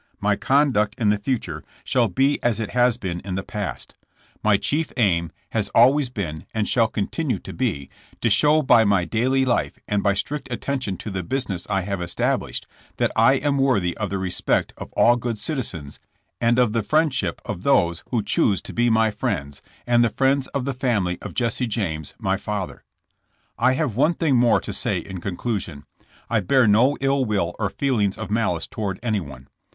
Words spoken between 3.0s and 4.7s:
in the past. IN CONCI«USI01f. 189 My